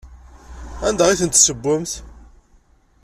[0.87, 1.91] Anda ay ten-tessewwemt?